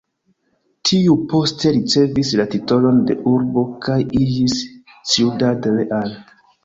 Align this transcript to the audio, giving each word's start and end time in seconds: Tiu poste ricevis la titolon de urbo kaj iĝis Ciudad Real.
Tiu 0.89 1.17
poste 1.33 1.73
ricevis 1.75 2.31
la 2.41 2.45
titolon 2.55 3.03
de 3.11 3.17
urbo 3.35 3.67
kaj 3.87 3.99
iĝis 4.25 4.57
Ciudad 5.13 5.69
Real. 5.81 6.11